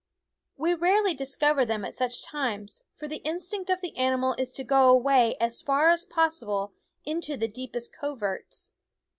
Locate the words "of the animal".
3.69-4.33